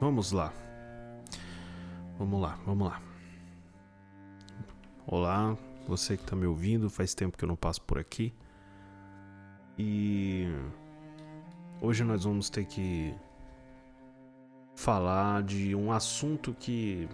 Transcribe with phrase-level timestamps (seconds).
[0.00, 0.50] Vamos lá.
[2.18, 3.02] Vamos lá, vamos lá.
[5.06, 8.32] Olá, você que está me ouvindo, faz tempo que eu não passo por aqui.
[9.78, 10.46] E
[11.82, 13.14] hoje nós vamos ter que
[14.74, 17.06] falar de um assunto que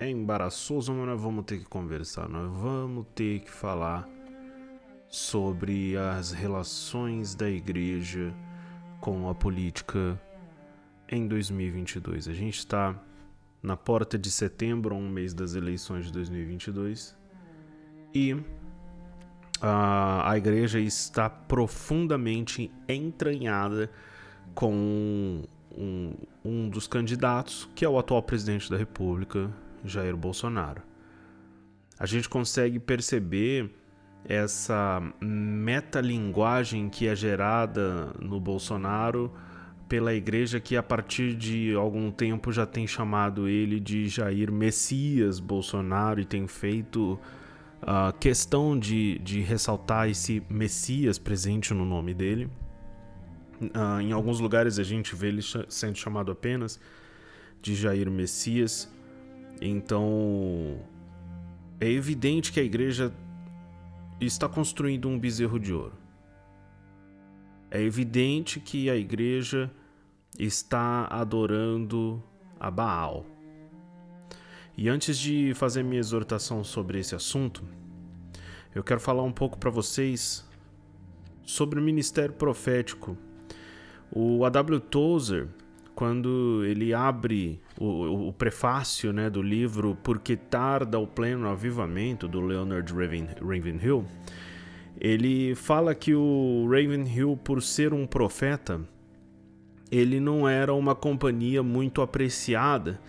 [0.00, 2.28] é embaraçoso, mas nós vamos ter que conversar.
[2.28, 4.08] Nós vamos ter que falar
[5.08, 8.34] sobre as relações da igreja
[9.00, 10.20] com a política
[11.08, 12.28] em 2022.
[12.28, 12.94] A gente está
[13.62, 17.16] na porta de setembro, um mês das eleições de 2022,
[18.14, 18.36] e
[19.60, 23.90] a, a igreja está profundamente entranhada
[24.54, 25.44] com
[25.76, 29.50] um, um dos candidatos, que é o atual presidente da República,
[29.84, 30.82] Jair Bolsonaro.
[31.98, 33.74] A gente consegue perceber
[34.24, 39.32] essa metalinguagem que é gerada no Bolsonaro
[39.88, 45.40] pela igreja que a partir de algum tempo já tem chamado ele de Jair Messias
[45.40, 47.18] Bolsonaro e tem feito
[47.80, 52.50] a uh, questão de, de ressaltar esse Messias presente no nome dele.
[53.60, 56.78] Uh, em alguns lugares a gente vê ele sendo chamado apenas
[57.62, 58.92] de Jair Messias.
[59.60, 60.78] Então
[61.80, 63.12] é evidente que a igreja
[64.20, 65.94] está construindo um bezerro de ouro.
[67.70, 69.70] É evidente que a igreja
[70.38, 72.22] está adorando
[72.58, 73.24] a Baal.
[74.76, 77.64] E antes de fazer minha exortação sobre esse assunto,
[78.74, 80.46] eu quero falar um pouco para vocês
[81.42, 83.16] sobre o ministério profético.
[84.10, 84.78] O A.W.
[84.80, 85.48] Tozer,
[85.94, 92.28] quando ele abre o, o, prefácio né, do livro Por que Tarda o Pleno Avivamento,
[92.28, 94.06] do Leonard Raven, Ravenhill,
[95.00, 98.80] ele fala que o Ravenhill, por ser um profeta,
[99.90, 103.00] ele não era uma companhia muito apreciada,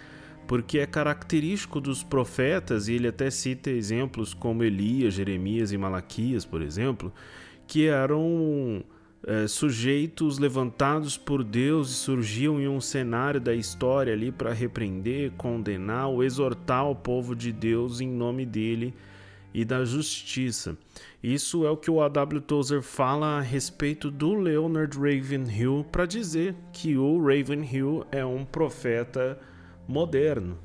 [0.47, 6.45] porque é característico dos profetas, e ele até cita exemplos como Elias, Jeremias e Malaquias,
[6.45, 7.13] por exemplo,
[7.67, 8.83] que eram
[9.25, 15.31] é, sujeitos levantados por Deus e surgiam em um cenário da história ali para repreender,
[15.37, 18.93] condenar ou exortar o povo de Deus em nome dele
[19.53, 20.77] e da justiça.
[21.21, 22.41] Isso é o que o A.W.
[22.41, 29.39] Tozer fala a respeito do Leonard Ravenhill para dizer que o Ravenhill é um profeta
[29.87, 30.57] moderno.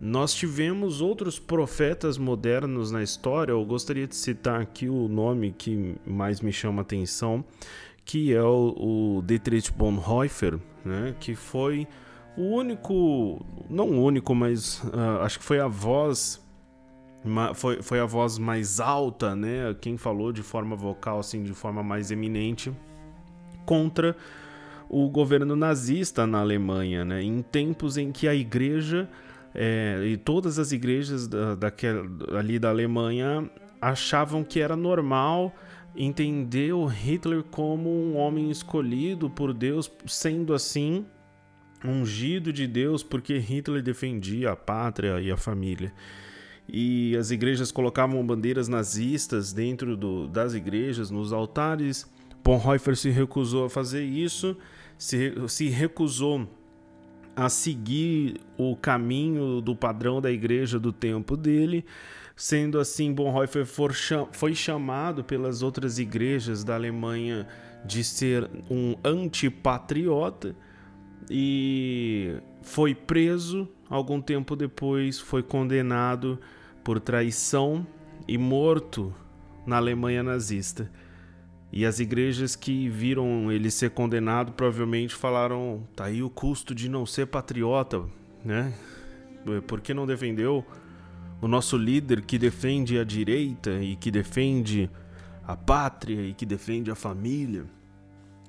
[0.00, 3.52] Nós tivemos outros profetas modernos na história.
[3.52, 7.44] Eu gostaria de citar aqui o nome que mais me chama atenção,
[8.04, 11.86] que é o, o Dietrich Bonhoeffer, né, que foi
[12.36, 16.42] o único, não o único, mas uh, acho que foi a voz
[17.54, 19.74] foi, foi a voz mais alta, né?
[19.80, 22.72] Quem falou de forma vocal, assim, de forma mais eminente,
[23.64, 24.16] contra
[24.88, 27.22] o governo nazista na Alemanha, né?
[27.22, 29.08] Em tempos em que a igreja
[29.54, 32.04] é, e todas as igrejas da, daquela,
[32.36, 33.48] ali da Alemanha
[33.80, 35.54] achavam que era normal
[35.94, 41.04] entender o Hitler como um homem escolhido por Deus, sendo assim
[41.84, 45.92] ungido de Deus, porque Hitler defendia a pátria e a família
[46.68, 52.10] e as igrejas colocavam bandeiras nazistas dentro do, das igrejas, nos altares.
[52.42, 54.56] Bonhoeffer se recusou a fazer isso,
[54.98, 56.48] se, se recusou
[57.34, 61.84] a seguir o caminho do padrão da igreja do tempo dele.
[62.34, 63.66] Sendo assim, Bonhoeffer
[64.32, 67.46] foi chamado pelas outras igrejas da Alemanha
[67.84, 70.54] de ser um antipatriota
[71.30, 73.68] e foi preso.
[73.92, 76.40] Algum tempo depois, foi condenado
[76.82, 77.86] por traição
[78.26, 79.14] e morto
[79.66, 80.90] na Alemanha nazista.
[81.70, 86.88] E as igrejas que viram ele ser condenado provavelmente falaram: tá aí o custo de
[86.88, 88.02] não ser patriota,
[88.42, 88.72] né?
[89.66, 90.64] Por que não defendeu
[91.42, 94.88] o nosso líder que defende a direita e que defende
[95.46, 97.64] a pátria e que defende a família?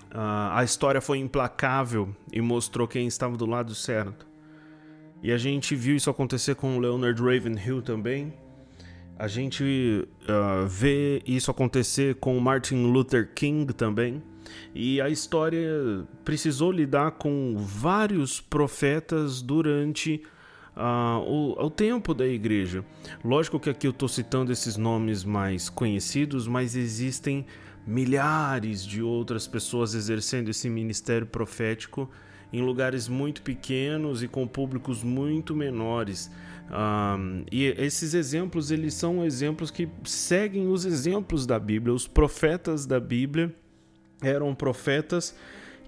[0.09, 4.31] Uh, a história foi implacável e mostrou quem estava do lado certo.
[5.23, 8.33] E a gente viu isso acontecer com o Leonard Ravenhill também.
[9.17, 14.21] A gente uh, vê isso acontecer com Martin Luther King também.
[14.75, 20.21] E a história precisou lidar com vários profetas durante
[20.75, 22.83] uh, o, o, tempo da igreja.
[23.23, 27.45] Lógico que aqui eu estou citando esses nomes mais conhecidos, mas existem
[27.87, 32.09] milhares de outras pessoas exercendo esse ministério profético
[32.53, 36.31] em lugares muito pequenos e com públicos muito menores.
[36.69, 41.93] Um, e esses exemplos eles são exemplos que seguem os exemplos da Bíblia.
[41.93, 43.53] Os profetas da Bíblia
[44.21, 45.35] eram profetas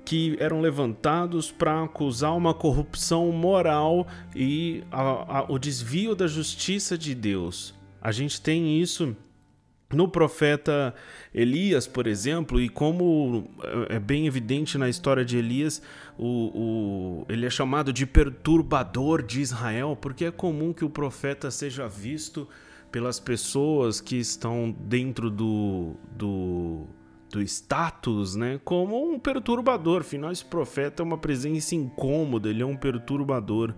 [0.04, 6.98] que eram levantados para acusar uma corrupção moral e a, a, o desvio da justiça
[6.98, 7.74] de Deus.
[8.02, 9.16] A gente tem isso
[9.94, 10.94] no profeta
[11.34, 13.50] Elias, por exemplo, e como
[13.90, 15.82] é bem evidente na história de Elias,
[16.18, 21.52] o, o, ele é chamado de perturbador de Israel, porque é comum que o profeta
[21.52, 22.48] seja visto
[22.92, 26.88] pelas pessoas que estão dentro do, do
[27.36, 30.02] do status, né, como um perturbador.
[30.02, 33.74] Afinal, esse profeta é uma presença incômoda, ele é um perturbador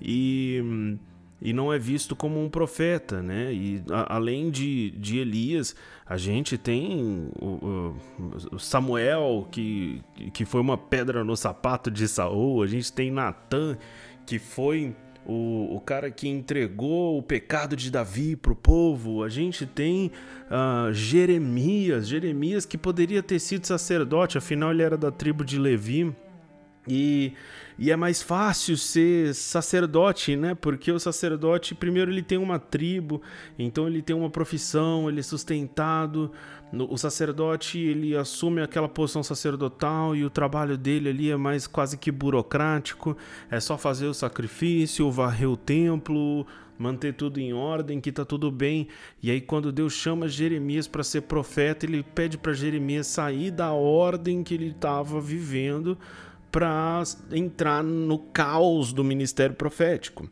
[0.00, 0.98] e,
[1.40, 3.52] e não é visto como um profeta, né?
[3.52, 5.74] E a, além de, de Elias,
[6.06, 7.94] a gente tem o,
[8.52, 10.02] o Samuel que,
[10.32, 13.78] que foi uma pedra no sapato de Saul, a gente tem Natan
[14.26, 14.94] que foi
[15.26, 19.22] o, o cara que entregou o pecado de Davi para o povo.
[19.22, 20.10] A gente tem
[20.46, 26.14] uh, Jeremias, Jeremias que poderia ter sido sacerdote, afinal ele era da tribo de Levi.
[26.88, 27.34] E,
[27.80, 30.54] e é mais fácil ser sacerdote, né?
[30.54, 33.22] Porque o sacerdote, primeiro, ele tem uma tribo,
[33.58, 36.30] então ele tem uma profissão, ele é sustentado.
[36.90, 41.96] O sacerdote, ele assume aquela posição sacerdotal e o trabalho dele ali é mais quase
[41.96, 43.16] que burocrático.
[43.50, 46.46] É só fazer o sacrifício, varrer o templo,
[46.78, 48.88] manter tudo em ordem, que tá tudo bem.
[49.22, 53.72] E aí quando Deus chama Jeremias para ser profeta, ele pede para Jeremias sair da
[53.72, 55.96] ordem que ele estava vivendo
[56.50, 57.02] para
[57.32, 60.28] entrar no caos do ministério profético.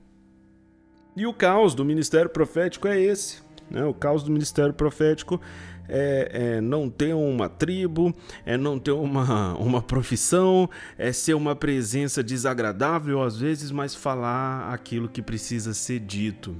[1.16, 3.42] E o caos do ministério profético é esse.
[3.70, 3.84] Né?
[3.84, 5.40] O caos do ministério profético
[5.88, 11.56] é, é, não ter uma tribo, é não ter uma, uma profissão, é ser uma
[11.56, 16.56] presença desagradável às vezes, mas falar aquilo que precisa ser dito.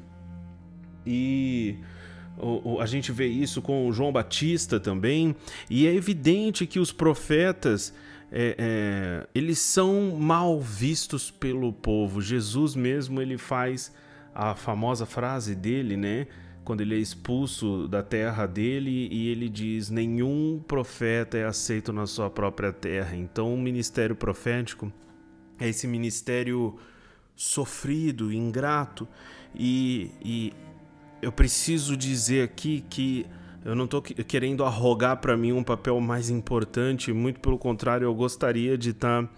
[1.07, 1.77] E
[2.81, 5.35] a gente vê isso com João Batista também,
[5.69, 7.93] e é evidente que os profetas
[8.31, 12.21] é, é, eles são mal vistos pelo povo.
[12.21, 13.93] Jesus mesmo ele faz
[14.35, 16.27] a famosa frase dele, né?
[16.65, 22.07] Quando ele é expulso da terra dele e ele diz: nenhum profeta é aceito na
[22.07, 23.17] sua própria terra.
[23.17, 24.93] Então, o ministério profético
[25.59, 26.79] é esse ministério
[27.35, 29.09] sofrido, ingrato
[29.55, 30.53] e, e
[31.23, 33.27] eu preciso dizer aqui que
[33.69, 38.15] eu não estou querendo arrogar para mim um papel mais importante, muito pelo contrário, eu
[38.15, 39.31] gostaria de estar tá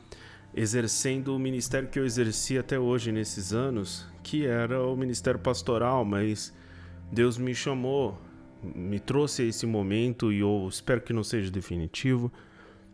[0.55, 6.05] exercendo o ministério que eu exerci até hoje nesses anos, que era o ministério pastoral,
[6.05, 6.55] mas
[7.11, 8.17] Deus me chamou,
[8.63, 12.33] me trouxe a esse momento e eu espero que não seja definitivo,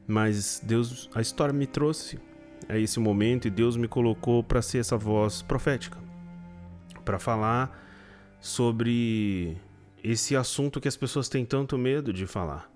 [0.06, 2.18] mas Deus, a história me trouxe
[2.66, 5.98] a esse momento e Deus me colocou para ser essa voz profética,
[7.04, 7.78] para falar
[8.40, 9.58] sobre
[10.10, 12.70] esse assunto que as pessoas têm tanto medo de falar.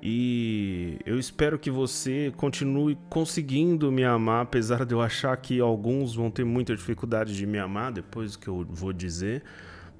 [0.00, 6.14] E eu espero que você continue conseguindo me amar, apesar de eu achar que alguns
[6.14, 9.42] vão ter muita dificuldade de me amar depois do que eu vou dizer,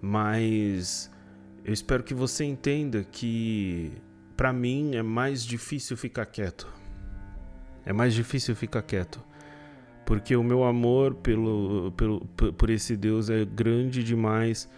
[0.00, 1.10] mas
[1.64, 3.92] eu espero que você entenda que
[4.36, 6.66] para mim é mais difícil ficar quieto.
[7.84, 9.20] É mais difícil ficar quieto.
[10.06, 14.68] Porque o meu amor pelo, pelo, por esse Deus é grande demais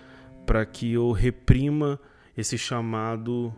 [0.46, 1.98] para que eu reprima
[2.36, 3.54] esse chamado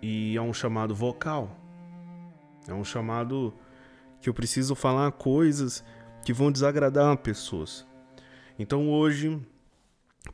[0.00, 1.56] e é um chamado vocal.
[2.66, 3.54] É um chamado
[4.20, 5.84] que eu preciso falar coisas
[6.24, 7.86] que vão desagradar pessoas.
[8.58, 9.40] Então hoje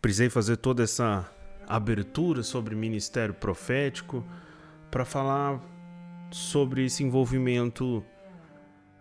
[0.01, 1.31] precisei fazer toda essa
[1.67, 4.25] abertura sobre ministério profético
[4.91, 5.61] para falar
[6.31, 8.05] sobre esse envolvimento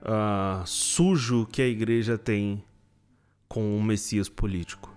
[0.01, 2.63] uh, sujo que a igreja tem
[3.47, 4.96] com o Messias político.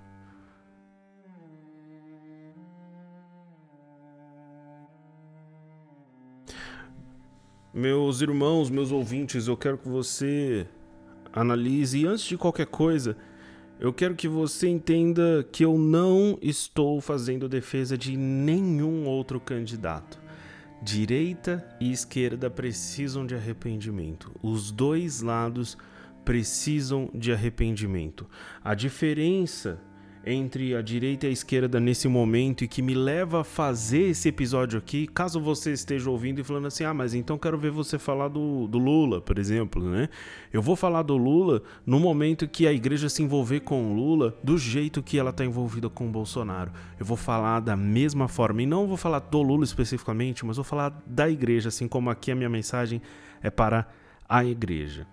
[7.72, 10.66] Meus irmãos, meus ouvintes, eu quero que você
[11.32, 13.16] analise e antes de qualquer coisa,
[13.78, 20.20] eu quero que você entenda que eu não estou fazendo defesa de nenhum outro candidato.
[20.82, 24.32] Direita e esquerda precisam de arrependimento.
[24.42, 25.78] Os dois lados
[26.24, 28.26] precisam de arrependimento.
[28.64, 29.80] A diferença
[30.24, 34.28] entre a direita e a esquerda nesse momento e que me leva a fazer esse
[34.28, 37.98] episódio aqui, caso você esteja ouvindo e falando assim, ah, mas então quero ver você
[37.98, 40.08] falar do, do Lula, por exemplo, né?
[40.52, 44.36] Eu vou falar do Lula no momento que a igreja se envolver com o Lula
[44.42, 46.72] do jeito que ela está envolvida com o Bolsonaro.
[46.98, 50.64] Eu vou falar da mesma forma, e não vou falar do Lula especificamente, mas vou
[50.64, 53.00] falar da igreja, assim como aqui a minha mensagem
[53.42, 53.88] é para
[54.28, 55.06] a igreja.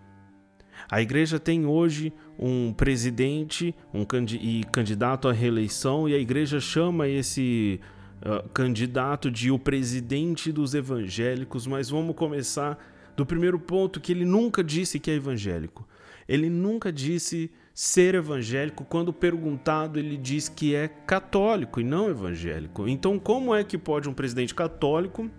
[0.89, 4.06] A igreja tem hoje um presidente um
[4.39, 7.79] e candidato à reeleição, e a igreja chama esse
[8.22, 12.77] uh, candidato de o presidente dos evangélicos, mas vamos começar
[13.17, 15.86] do primeiro ponto que ele nunca disse que é evangélico.
[16.27, 18.86] Ele nunca disse ser evangélico.
[18.86, 22.88] Quando perguntado, ele diz que é católico e não evangélico.
[22.88, 25.29] Então, como é que pode um presidente católico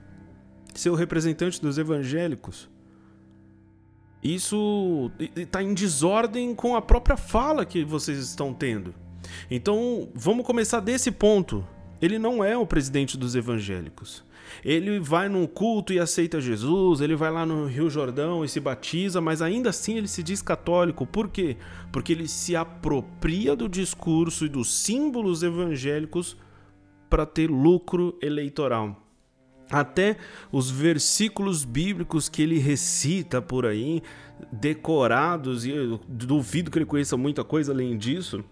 [0.75, 2.69] ser o representante dos evangélicos?
[4.23, 8.95] Isso está em desordem com a própria fala que vocês estão tendo.
[9.51, 11.65] Então, vamos começar desse ponto.
[12.01, 14.25] Ele não é o presidente dos evangélicos.
[14.65, 18.59] Ele vai num culto e aceita Jesus, ele vai lá no Rio Jordão e se
[18.59, 21.07] batiza, mas ainda assim ele se diz católico.
[21.07, 21.57] Por quê?
[21.93, 26.37] Porque ele se apropria do discurso e dos símbolos evangélicos
[27.11, 29.08] para ter lucro eleitoral.
[29.71, 30.17] Até
[30.51, 34.03] os versículos bíblicos que ele recita por aí,
[34.51, 38.45] decorados, e eu duvido que ele conheça muita coisa além disso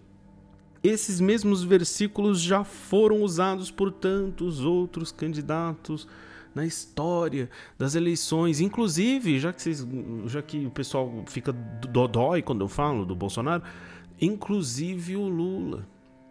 [0.83, 6.07] esses mesmos versículos já foram usados por tantos outros candidatos
[6.53, 9.87] na história das eleições, inclusive, já que, vocês,
[10.25, 13.63] já que o pessoal fica dodói quando eu falo do Bolsonaro,
[14.19, 15.87] inclusive o Lula.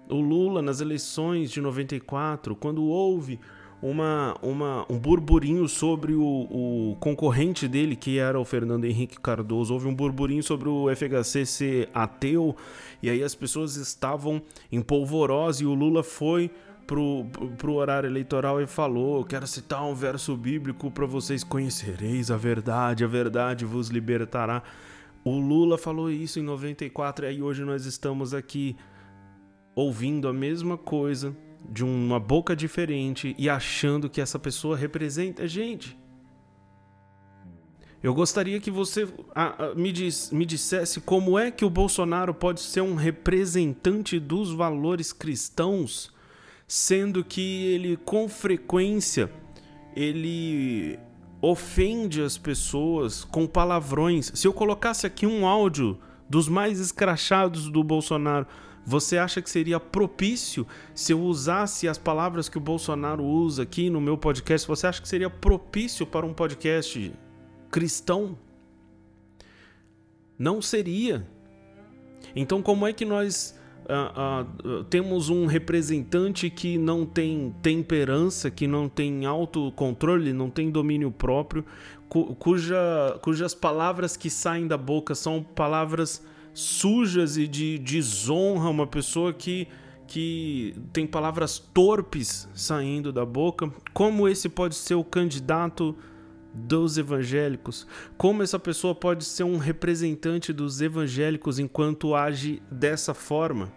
[0.09, 3.39] O Lula nas eleições de 94, quando houve
[3.81, 9.75] uma, uma, um burburinho sobre o, o, concorrente dele, que era o Fernando Henrique Cardoso.
[9.75, 12.57] Houve um burburinho sobre o FHC ser ateu,
[13.03, 14.41] e aí as pessoas estavam
[14.73, 16.51] em polvorosa, e o Lula foi
[16.87, 17.27] pro,
[17.59, 23.05] pro horário eleitoral e falou: Quero citar um verso bíblico para vocês conhecereis a verdade,
[23.05, 24.63] a verdade vos libertará.
[25.23, 28.77] O Lula falou isso em 94, e aí hoje nós estamos aqui
[29.75, 31.37] ouvindo a mesma coisa
[31.69, 35.97] de uma boca diferente e achando que essa pessoa representa a gente.
[38.03, 39.09] Eu gostaria que você
[39.75, 39.93] me,
[40.33, 46.13] me dissesse como é que o Bolsonaro pode ser um representante dos valores cristãos,
[46.69, 49.31] sendo que ele com frequência
[49.97, 50.99] ele
[51.41, 54.31] ofende as pessoas com palavrões.
[54.35, 58.47] Se eu colocasse aqui um áudio dos mais escrachados do Bolsonaro,
[58.87, 60.65] você acha que seria propício
[60.95, 64.69] se eu usasse as palavras que o Bolsonaro usa aqui no meu podcast?
[64.69, 67.13] Você acha que seria propício para um podcast
[67.69, 68.39] cristão?
[70.39, 71.27] Não seria.
[72.37, 78.69] Então, como é que nós uh, uh, temos um representante que não tem temperança, que
[78.69, 81.65] não tem autocontrole, não tem domínio próprio,
[82.09, 86.23] cu cuja, cujas palavras que saem da boca são palavras
[86.57, 89.69] sujas e de desonra, uma pessoa que,
[90.07, 93.71] que tem palavras torpes saindo da boca.
[93.93, 95.95] Como esse pode ser o candidato
[96.55, 97.87] dos evangélicos?
[98.17, 103.71] Como essa pessoa pode ser um representante dos evangélicos enquanto age dessa forma?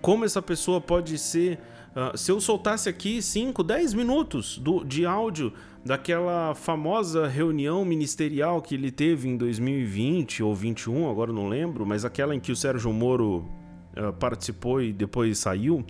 [0.00, 1.60] Como essa pessoa pode ser.
[1.90, 5.52] Uh, se eu soltasse aqui 5, 10 minutos do, de áudio
[5.84, 12.04] daquela famosa reunião ministerial que ele teve em 2020 ou 21, agora não lembro, mas
[12.04, 13.50] aquela em que o Sérgio Moro
[13.96, 15.84] uh, participou e depois saiu.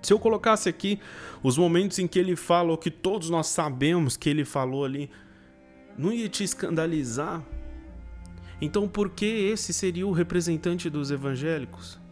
[0.00, 1.00] Se eu colocasse aqui
[1.42, 5.10] os momentos em que ele fala o que todos nós sabemos que ele falou ali,
[5.98, 7.42] não ia te escandalizar?
[8.60, 12.05] Então por que esse seria o representante dos evangélicos?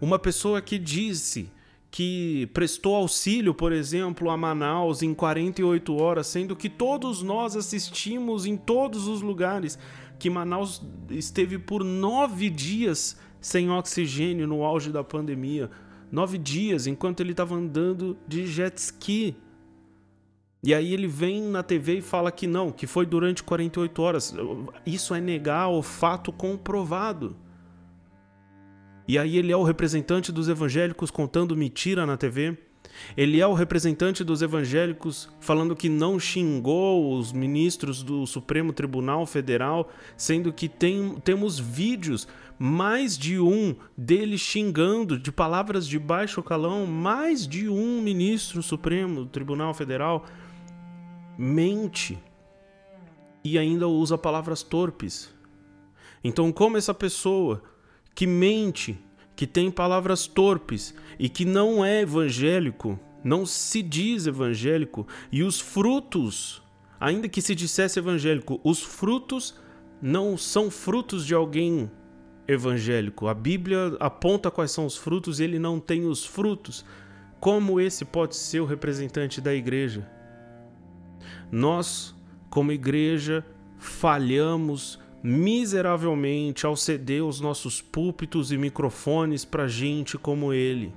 [0.00, 1.50] Uma pessoa que disse
[1.90, 8.44] que prestou auxílio, por exemplo, a Manaus em 48 horas, sendo que todos nós assistimos
[8.44, 9.78] em todos os lugares
[10.18, 15.70] que Manaus esteve por nove dias sem oxigênio no auge da pandemia.
[16.10, 19.36] Nove dias, enquanto ele estava andando de jet ski.
[20.62, 24.34] E aí ele vem na TV e fala que não, que foi durante 48 horas.
[24.84, 27.36] Isso é negar o fato comprovado.
[29.08, 32.56] E aí ele é o representante dos evangélicos contando mentira na TV.
[33.16, 39.26] Ele é o representante dos evangélicos falando que não xingou os ministros do Supremo Tribunal
[39.26, 42.26] Federal, sendo que tem, temos vídeos,
[42.58, 49.26] mais de um dele xingando de palavras de baixo calão, mais de um ministro Supremo
[49.26, 50.24] Tribunal Federal
[51.38, 52.18] mente
[53.44, 55.32] e ainda usa palavras torpes.
[56.24, 57.62] Então, como essa pessoa
[58.16, 58.98] que mente,
[59.36, 65.60] que tem palavras torpes e que não é evangélico, não se diz evangélico, e os
[65.60, 66.62] frutos,
[66.98, 69.54] ainda que se dissesse evangélico, os frutos
[70.00, 71.90] não são frutos de alguém
[72.48, 73.28] evangélico.
[73.28, 76.86] A Bíblia aponta quais são os frutos e ele não tem os frutos.
[77.38, 80.08] Como esse pode ser o representante da igreja?
[81.52, 82.14] Nós,
[82.48, 83.44] como igreja,
[83.78, 90.94] falhamos miseravelmente ao ceder os nossos púlpitos e microfones para gente como ele.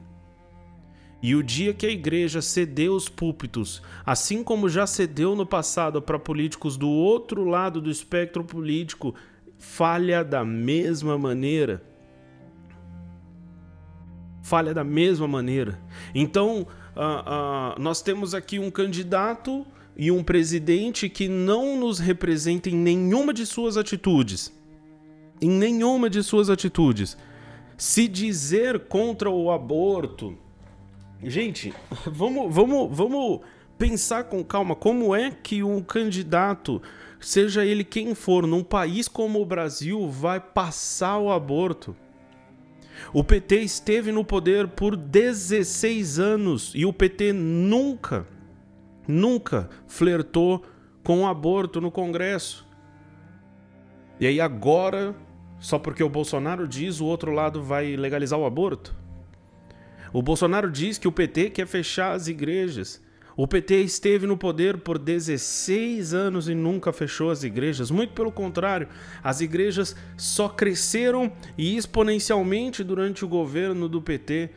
[1.20, 6.00] E o dia que a igreja cedeu os púlpitos, assim como já cedeu no passado
[6.00, 9.16] para políticos do outro lado do espectro político,
[9.58, 11.84] falha da mesma maneira.
[14.44, 15.82] Falha da mesma maneira.
[16.14, 19.66] Então, uh, uh, nós temos aqui um candidato
[20.00, 24.52] e um presidente que não nos representa em nenhuma de suas atitudes.
[25.42, 27.16] Em nenhuma de suas atitudes.
[27.78, 30.36] Se dizer contra o aborto,
[31.22, 31.74] Gente,
[32.08, 33.42] vamos, vamos, vamos
[33.78, 36.82] pensar com calma como é que um candidato,
[37.20, 41.96] seja ele quem for, num país como o Brasil, vai passar o aborto.
[43.14, 48.26] O PT esteve no poder por 16 anos e o PT nunca,
[49.10, 50.64] nunca flertou
[51.04, 52.68] com o aborto no Congresso.
[54.20, 55.16] E aí agora,
[55.60, 58.96] só porque o Bolsonaro diz, o outro lado vai legalizar o aborto?
[60.14, 63.04] O Bolsonaro diz que o PT quer fechar as igrejas.
[63.36, 67.90] O PT esteve no poder por 16 anos e nunca fechou as igrejas.
[67.90, 68.90] Muito pelo contrário,
[69.24, 74.50] as igrejas só cresceram e exponencialmente durante o governo do PT.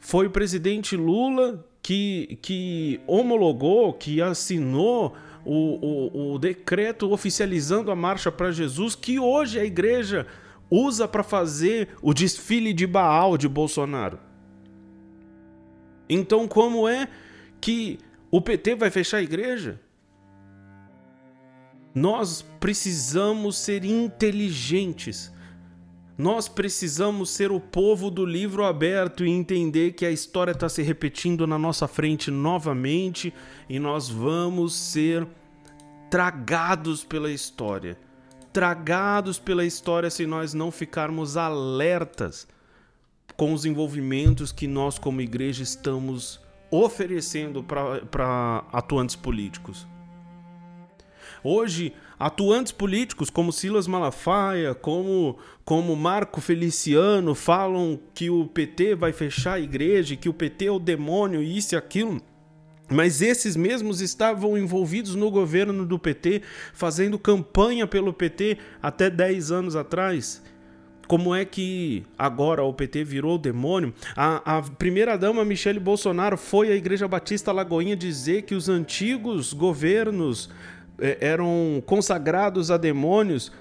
[0.00, 5.14] Foi o presidente Lula que, que homologou, que assinou
[5.44, 10.26] o, o, o decreto oficializando a Marcha para Jesus, que hoje a igreja
[10.70, 14.18] usa para fazer o desfile de Baal de Bolsonaro.
[16.08, 17.06] Então, como é
[17.60, 17.98] que
[18.30, 19.78] o PT vai fechar a igreja?
[21.94, 25.30] Nós precisamos ser inteligentes.
[26.16, 30.80] Nós precisamos ser o povo do livro aberto e entender que a história está se
[30.80, 33.34] repetindo na nossa frente novamente
[33.68, 35.26] e nós vamos ser
[36.08, 37.98] tragados pela história.
[38.52, 42.46] Tragados pela história se nós não ficarmos alertas
[43.36, 46.40] com os envolvimentos que nós, como igreja, estamos
[46.70, 49.84] oferecendo para atuantes políticos.
[51.46, 59.12] Hoje, atuantes políticos como Silas Malafaia, como, como Marco Feliciano, falam que o PT vai
[59.12, 62.18] fechar a igreja, que o PT é o demônio, isso e aquilo.
[62.90, 66.40] Mas esses mesmos estavam envolvidos no governo do PT,
[66.72, 70.42] fazendo campanha pelo PT até 10 anos atrás
[71.06, 73.92] como é que agora o PT virou o demônio?
[74.16, 80.50] A, a primeira-dama Michele Bolsonaro foi à Igreja Batista Lagoinha dizer que os antigos governos
[80.98, 83.52] eram consagrados a demônios.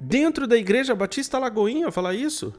[0.00, 2.54] Dentro da Igreja Batista Lagoinha falar isso?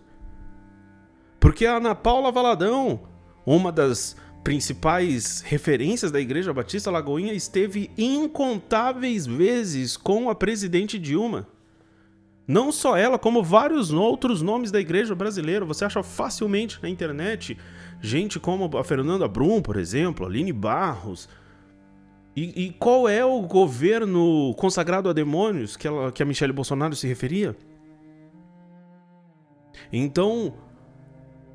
[1.40, 3.02] Porque a Ana Paula Valadão,
[3.46, 11.48] uma das principais referências da Igreja Batista Lagoinha, esteve incontáveis vezes com a presidente Dilma.
[12.50, 15.64] Não só ela, como vários outros nomes da igreja brasileira.
[15.66, 17.56] Você acha facilmente na internet
[18.02, 21.30] gente como a Fernanda Brum, por exemplo, Aline Barros.
[22.36, 26.96] E, e qual é o governo consagrado a demônios que, ela, que a Michelle Bolsonaro
[26.96, 27.56] se referia?
[29.92, 30.54] Então,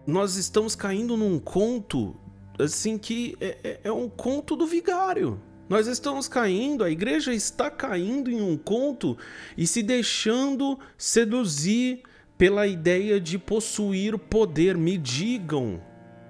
[0.07, 2.17] nós estamos caindo num conto
[2.59, 5.41] assim que é, é, é um conto do vigário.
[5.69, 9.17] Nós estamos caindo, a igreja está caindo em um conto
[9.57, 12.03] e se deixando seduzir
[12.37, 14.77] pela ideia de possuir poder.
[14.77, 15.83] Me digam,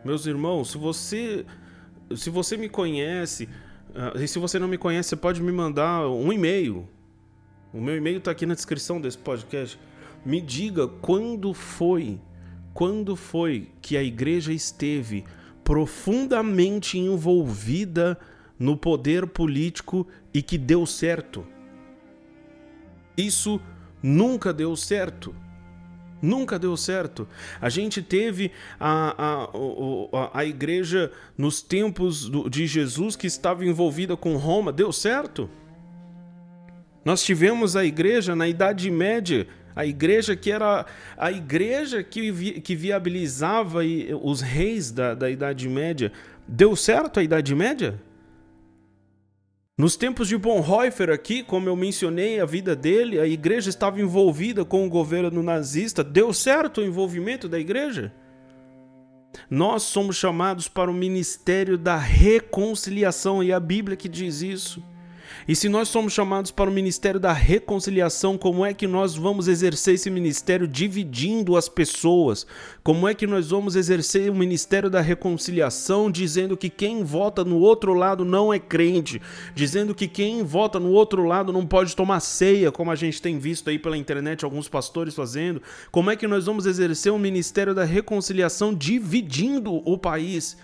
[0.05, 1.45] meus irmãos, se você
[2.15, 3.49] se você me conhece,
[3.95, 6.89] uh, e se você não me conhece, você pode me mandar um e-mail.
[7.73, 9.79] O meu e-mail está aqui na descrição desse podcast.
[10.25, 12.21] Me diga quando foi,
[12.73, 15.25] quando foi que a igreja esteve
[15.65, 18.19] profundamente envolvida
[18.59, 21.45] no poder político e que deu certo.
[23.17, 23.61] Isso
[24.03, 25.35] nunca deu certo.
[26.25, 27.29] Nunca deu certo.
[27.61, 34.17] A gente teve a, a, a, a igreja nos tempos de Jesus que estava envolvida
[34.17, 34.73] com Roma.
[34.73, 35.51] Deu certo?
[37.05, 42.61] Nós tivemos a igreja na Idade Média, a igreja que era a igreja que, vi,
[42.61, 43.81] que viabilizava
[44.23, 46.11] os reis da, da Idade Média.
[46.49, 48.01] Deu certo a Idade Média?
[49.77, 54.65] Nos tempos de Bonhoeffer aqui, como eu mencionei a vida dele, a igreja estava envolvida
[54.65, 56.05] com o governo nazista.
[56.05, 58.15] Deu certo o envolvimento da igreja?
[59.51, 64.81] Nós somos chamados para o ministério da reconciliação e a Bíblia que diz isso.
[65.47, 69.49] E se nós somos chamados para o ministério da reconciliação, como é que nós vamos
[69.49, 72.47] exercer esse ministério dividindo as pessoas?
[72.83, 77.59] Como é que nós vamos exercer o ministério da reconciliação dizendo que quem vota no
[77.59, 79.21] outro lado não é crente,
[79.55, 83.39] dizendo que quem vota no outro lado não pode tomar ceia, como a gente tem
[83.39, 85.61] visto aí pela internet alguns pastores fazendo?
[85.91, 90.57] Como é que nós vamos exercer o ministério da reconciliação dividindo o país?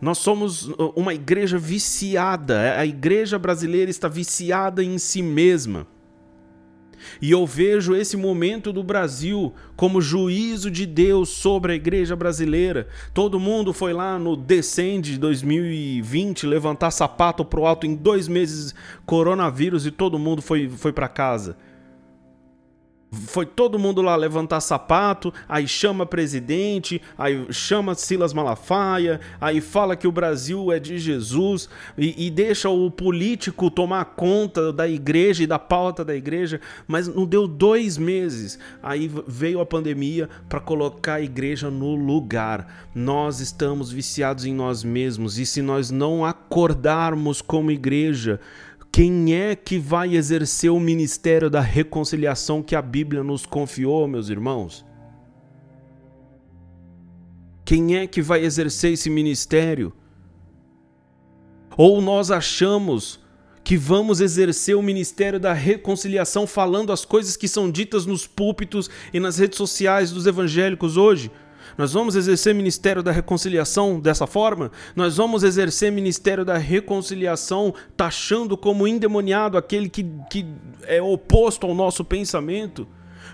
[0.00, 2.78] Nós somos uh, uma igreja viciada.
[2.78, 5.86] A igreja brasileira está viciada em si mesma.
[7.20, 12.88] E eu vejo esse momento do Brasil como juízo de Deus sobre a igreja brasileira.
[13.14, 19.86] Todo mundo foi lá no Descende 2020 levantar sapato pro alto em dois meses coronavírus
[19.86, 21.56] e todo mundo foi, foi para casa.
[23.26, 29.96] Foi todo mundo lá levantar sapato, aí chama presidente, aí chama Silas Malafaia, aí fala
[29.96, 35.42] que o Brasil é de Jesus e, e, deixa o político tomar conta da igreja
[35.42, 38.58] e da pauta da igreja, mas não deu dois meses.
[38.82, 42.88] Aí veio a pandemia para colocar a igreja no lugar.
[42.94, 48.40] Nós estamos viciados em nós mesmos e se nós não acordarmos como igreja,
[48.96, 54.30] quem é que vai exercer o ministério da reconciliação que a Bíblia nos confiou, meus
[54.30, 54.86] irmãos?
[57.62, 59.92] Quem é que vai exercer esse ministério?
[61.76, 63.20] Ou nós achamos
[63.62, 68.88] que vamos exercer o ministério da reconciliação falando as coisas que são ditas nos púlpitos
[69.12, 71.30] e nas redes sociais dos evangélicos hoje?
[71.76, 74.70] Nós vamos exercer ministério da reconciliação dessa forma?
[74.94, 80.46] Nós vamos exercer ministério da reconciliação taxando como endemoniado aquele que, que
[80.84, 82.88] é oposto ao nosso pensamento?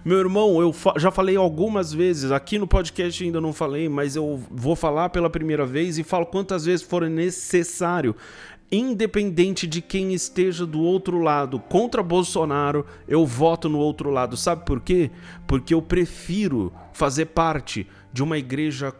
[0.04, 4.16] Meu irmão, eu fa já falei algumas vezes, aqui no podcast ainda não falei, mas
[4.16, 8.16] eu vou falar pela primeira vez e falo quantas vezes for necessário.
[8.72, 14.36] Independente de quem esteja do outro lado contra Bolsonaro, eu voto no outro lado.
[14.36, 15.10] Sabe por quê?
[15.46, 18.94] Porque eu prefiro fazer parte de uma igreja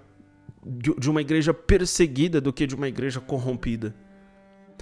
[0.64, 3.92] de uma igreja perseguida do que de uma igreja corrompida.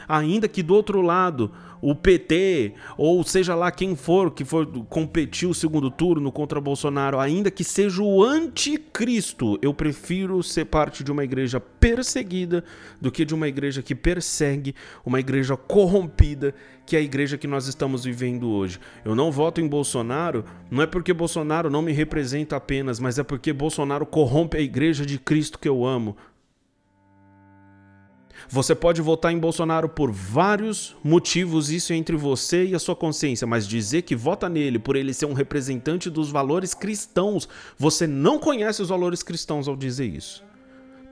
[0.08, 1.50] Ainda que do outro lado
[1.82, 7.18] o PT, ou seja lá quem for que for competir o segundo turno contra Bolsonaro,
[7.18, 12.62] ainda que seja o anticristo, eu prefiro ser parte de uma igreja perseguida
[13.00, 17.46] do que de uma igreja que persegue, uma igreja corrompida, que é a igreja que
[17.46, 18.78] nós estamos vivendo hoje.
[19.04, 23.22] Eu não voto em Bolsonaro, não é porque Bolsonaro não me representa apenas, mas é
[23.22, 26.16] porque Bolsonaro corrompe a igreja de Cristo que eu amo.
[28.48, 32.96] Você pode votar em Bolsonaro por vários motivos, isso é entre você e a sua
[32.96, 37.48] consciência, mas dizer que vota nele por ele ser um representante dos valores cristãos,
[37.78, 40.49] você não conhece os valores cristãos ao dizer isso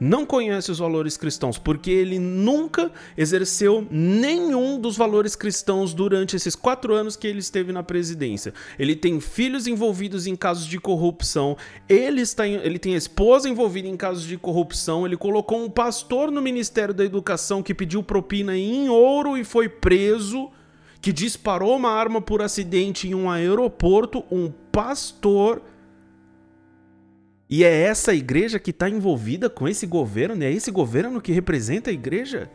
[0.01, 6.55] não conhece os valores cristãos, porque ele nunca exerceu nenhum dos valores cristãos durante esses
[6.55, 8.55] quatro anos que ele esteve na presidência.
[8.79, 11.57] Ele tem filhos envolvidos em casos de corrupção,
[11.89, 16.31] ele, está em, ele tem esposa envolvida em casos de corrupção, ele colocou um pastor
[16.31, 20.51] no Ministério da Educação que pediu propina em ouro e foi preso,
[21.01, 25.63] que disparou uma arma por acidente em um aeroporto, um pastor
[27.51, 31.89] e é essa igreja que está envolvida com esse governo, é esse governo que representa
[31.89, 32.51] a igreja.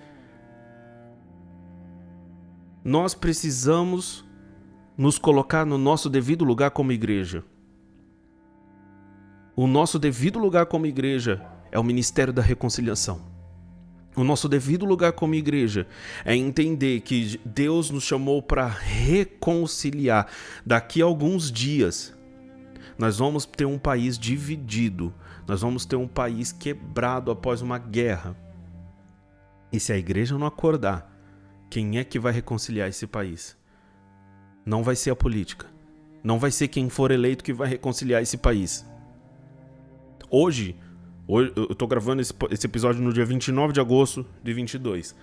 [2.84, 4.24] Nós precisamos
[4.96, 7.44] nos colocar no nosso devido lugar como igreja.
[9.56, 13.34] O nosso devido lugar como igreja é o ministério da reconciliação.
[14.16, 15.88] O nosso devido lugar como igreja
[16.24, 20.28] é entender que Deus nos chamou para reconciliar.
[20.64, 22.14] Daqui a alguns dias,
[22.98, 25.14] nós vamos ter um país dividido,
[25.48, 28.36] nós vamos ter um país quebrado após uma guerra.
[29.72, 31.12] E se a igreja não acordar,
[31.70, 33.58] quem é que vai reconciliar esse país?
[34.66, 35.68] Não vai ser a política.
[36.24, 38.86] Não vai ser quem for eleito que vai reconciliar esse país.
[40.30, 40.76] Hoje,
[41.28, 45.16] hoje eu estou gravando esse, esse episódio no dia 29 de agosto de 22.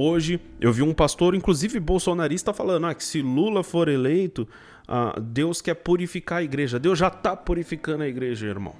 [0.00, 4.46] Hoje eu vi um pastor, inclusive bolsonarista, falando ah, que se Lula for eleito,
[4.86, 6.78] ah, Deus quer purificar a igreja.
[6.78, 8.76] Deus já está purificando a igreja, irmão.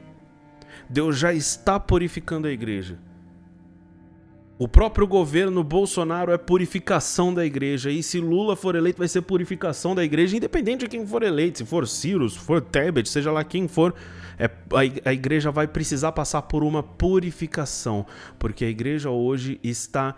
[0.88, 3.00] Deus já está purificando a igreja.
[4.60, 7.90] O próprio governo Bolsonaro é purificação da igreja.
[7.90, 11.58] E se Lula for eleito, vai ser purificação da igreja, independente de quem for eleito.
[11.58, 13.92] Se for Ciro, se for Tebet, seja lá quem for,
[14.38, 18.06] é, a, a igreja vai precisar passar por uma purificação.
[18.38, 20.14] Porque a igreja hoje está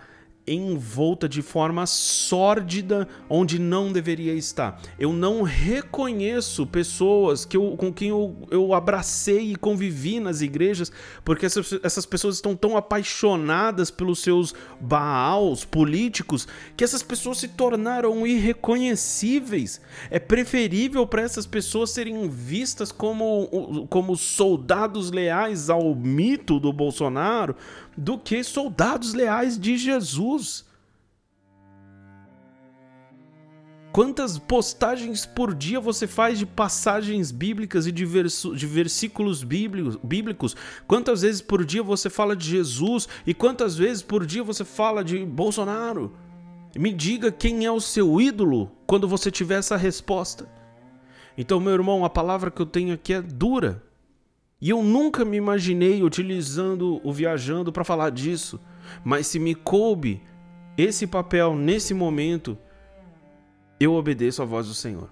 [0.55, 4.81] envolta de forma sórdida onde não deveria estar.
[4.99, 10.91] Eu não reconheço pessoas que eu, com quem eu, eu abracei e convivi nas igrejas,
[11.25, 17.49] porque essas, essas pessoas estão tão apaixonadas pelos seus baals políticos que essas pessoas se
[17.49, 19.81] tornaram irreconhecíveis.
[20.11, 27.55] É preferível para essas pessoas serem vistas como, como soldados leais ao mito do Bolsonaro
[27.97, 30.40] do que soldados leais de Jesus.
[33.93, 40.57] Quantas postagens por dia você faz de passagens bíblicas e de, de versículos bíblicos, bíblicos?
[40.87, 45.03] Quantas vezes por dia você fala de Jesus e quantas vezes por dia você fala
[45.03, 46.13] de Bolsonaro?
[46.77, 50.49] Me diga quem é o seu ídolo quando você tiver essa resposta.
[51.37, 53.83] Então, meu irmão, a palavra que eu tenho aqui é dura.
[54.61, 58.61] E eu nunca me imaginei utilizando o viajando para falar disso.
[59.03, 60.23] Mas se me coube
[60.81, 62.57] esse papel nesse momento,
[63.79, 65.11] eu obedeço à voz do Senhor.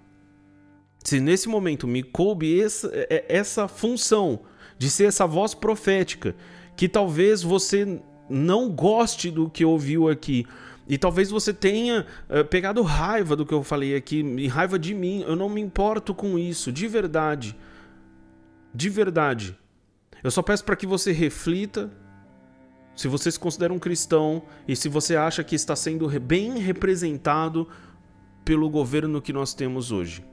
[1.04, 4.40] Se nesse momento me coube essa, é, é, essa função
[4.76, 6.34] de ser essa voz profética,
[6.76, 10.46] que talvez você não goste do que ouviu aqui,
[10.88, 15.22] e talvez você tenha uh, pegado raiva do que eu falei aqui, raiva de mim,
[15.26, 17.54] eu não me importo com isso, de verdade.
[18.74, 19.56] De verdade.
[20.22, 21.90] Eu só peço para que você reflita
[22.98, 27.68] se você se considera um cristão e se você acha que está sendo bem representado
[28.44, 30.24] pelo governo que nós temos hoje.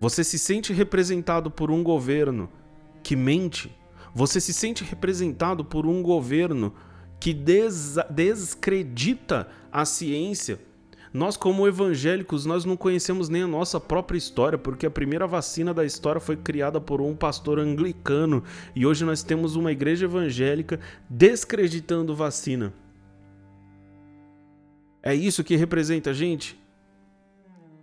[0.00, 2.50] Você se sente representado por um governo
[3.00, 3.72] que mente?
[4.12, 6.74] Você se sente representado por um governo
[7.20, 10.58] que des descredita a ciência?
[11.12, 15.74] Nós, como evangélicos, nós não conhecemos nem a nossa própria história, porque a primeira vacina
[15.74, 18.44] da história foi criada por um pastor anglicano
[18.76, 22.72] e hoje nós temos uma igreja evangélica descreditando vacina.
[25.02, 26.56] É isso que representa a gente?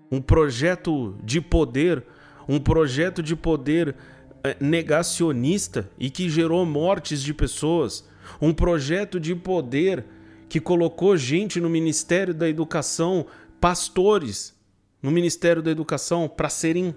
[0.09, 2.05] Um projeto de poder,
[2.47, 3.93] um projeto de poder
[4.41, 8.07] eh, negacionista e que gerou mortes de pessoas,
[8.39, 10.05] um projeto de poder
[10.49, 13.25] que colocou gente no Ministério da Educação,
[13.59, 14.55] pastores
[15.01, 16.95] no Ministério da Educação, para serem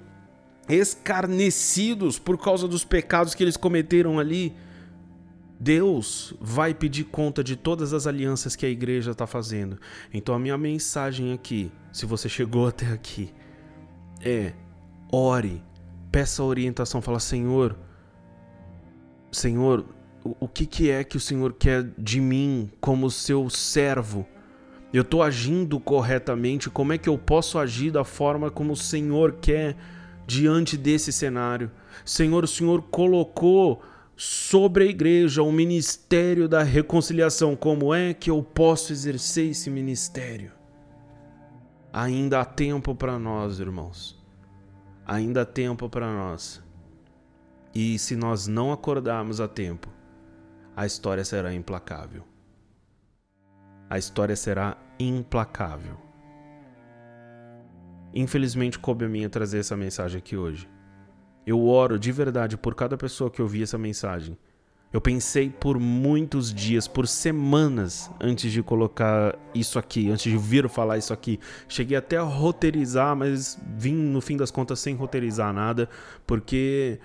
[0.69, 4.55] escarnecidos por causa dos pecados que eles cometeram ali.
[5.59, 9.79] Deus vai pedir conta de todas as alianças que a igreja está fazendo.
[10.13, 13.33] Então a minha mensagem aqui, se você chegou até aqui,
[14.23, 14.55] é
[15.13, 15.63] ore,
[16.11, 17.77] peça orientação, fala Senhor,
[19.31, 19.85] Senhor,
[20.23, 24.27] o, que, que é que o Senhor quer de mim como seu servo?
[24.93, 26.69] Eu estou agindo corretamente?
[26.69, 29.77] Como é que eu posso agir da forma como o Senhor quer
[30.27, 31.71] diante desse cenário?
[32.05, 33.83] Senhor, o Senhor colocou
[34.17, 37.57] sobre a igreja, o ministério da reconciliação.
[37.57, 40.53] Como é que eu posso exercer esse ministério?
[41.93, 44.21] Ainda há tempo para nós, irmãos.
[45.07, 46.63] Ainda há tempo para nós.
[47.75, 49.89] E se nós não acordarmos a tempo,
[50.81, 52.25] a história será implacável.
[53.91, 55.99] A história será implacável.
[58.15, 60.67] Infelizmente, coube a mim trazer essa mensagem aqui hoje.
[61.47, 64.39] Eu oro de verdade por cada pessoa que ouvir essa mensagem.
[64.91, 70.67] Eu pensei por muitos dias, por semanas, antes de colocar isso aqui, antes de vir
[70.67, 71.39] falar isso aqui.
[71.69, 75.91] Cheguei até a roteirizar, mas vim no fim das contas sem roteirizar nada,
[76.27, 76.99] porque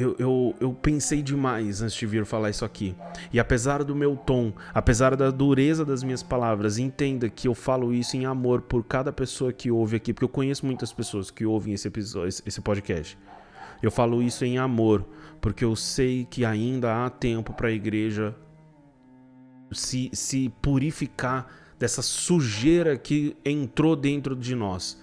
[0.00, 2.94] eu, eu, eu, pensei demais antes de vir falar isso aqui.
[3.32, 7.92] E apesar do meu tom, apesar da dureza das minhas palavras, entenda que eu falo
[7.92, 11.44] isso em amor por cada pessoa que ouve aqui, porque eu conheço muitas pessoas que
[11.44, 13.18] ouvem esse, episódio, esse podcast.
[13.82, 15.04] Eu falo isso em amor,
[15.40, 18.34] porque eu sei que ainda há tempo para a igreja
[19.72, 21.46] se, se purificar
[21.78, 24.98] dessa sujeira que entrou dentro de nós.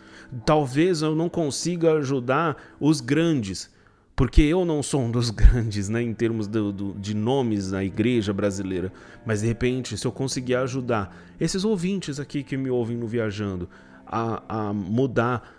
[0.46, 3.70] Talvez eu não consiga ajudar os grandes,
[4.16, 7.84] porque eu não sou um dos grandes, né, em termos do, do, de nomes na
[7.84, 8.92] igreja brasileira,
[9.26, 13.70] mas de repente, se eu conseguir ajudar esses ouvintes aqui que me ouvem no Viajando
[14.06, 15.52] a, a mudar,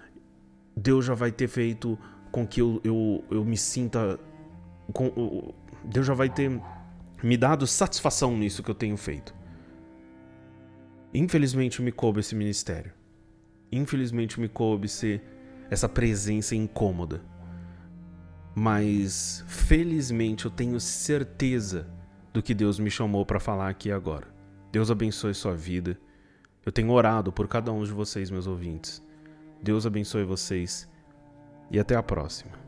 [0.75, 1.99] Deus já vai ter feito
[2.31, 4.19] com que eu, eu, eu me sinta.
[4.93, 6.61] Com, Deus já vai ter
[7.23, 9.35] me dado satisfação nisso que eu tenho feito.
[11.15, 12.93] Infelizmente me coube esse ministério.
[13.73, 15.23] Infelizmente me coube ser
[15.71, 17.23] essa presença incômoda.
[18.59, 21.87] Mas felizmente eu tenho certeza
[22.33, 24.29] do que Deus me chamou para falar aqui agora.
[24.73, 26.01] Deus abençoe sua vida.
[26.65, 29.03] Eu tenho orado por cada um de vocês, meus ouvintes.
[29.63, 30.89] Deus abençoe vocês
[31.71, 32.66] e até a próxima.